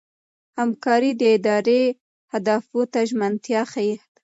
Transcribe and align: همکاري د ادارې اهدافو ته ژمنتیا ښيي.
همکاري 0.57 1.11
د 1.19 1.23
ادارې 1.37 1.81
اهدافو 2.35 2.81
ته 2.91 2.99
ژمنتیا 3.09 3.61
ښيي. 3.71 3.95